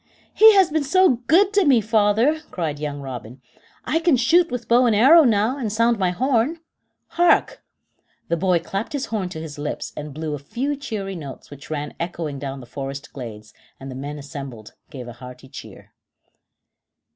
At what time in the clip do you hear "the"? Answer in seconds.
8.27-8.35, 12.61-12.65, 13.91-13.95